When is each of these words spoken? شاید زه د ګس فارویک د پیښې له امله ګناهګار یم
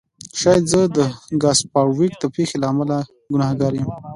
شاید 0.39 0.63
زه 0.71 0.81
د 0.95 0.97
ګس 1.43 1.59
فارویک 1.71 2.13
د 2.19 2.23
پیښې 2.35 2.57
له 2.61 2.67
امله 2.73 2.97
ګناهګار 3.31 3.73
یم 3.79 3.89